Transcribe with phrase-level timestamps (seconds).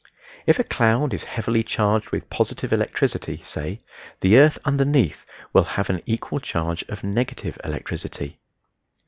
[0.47, 3.81] If a cloud is heavily charged with positive electricity, say,
[4.21, 8.39] the earth underneath will have an equal charge of negative electricity.